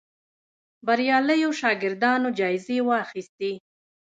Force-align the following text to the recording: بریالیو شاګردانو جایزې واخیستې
بریالیو 0.85 1.51
شاګردانو 1.59 2.29
جایزې 2.39 2.77
واخیستې 2.89 3.51